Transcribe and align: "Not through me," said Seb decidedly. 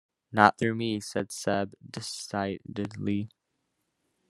"Not 0.31 0.57
through 0.57 0.73
me," 0.73 0.99
said 0.99 1.31
Seb 1.31 1.75
decidedly. 1.87 3.29